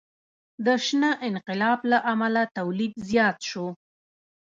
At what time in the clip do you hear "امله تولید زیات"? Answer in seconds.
2.13-3.37